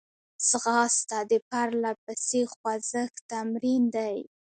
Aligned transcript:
ځغاسته 0.49 1.17
د 1.31 1.33
پرلهپسې 1.49 2.41
خوځښت 2.53 3.15
تمرین 3.31 3.83
دی 3.95 4.17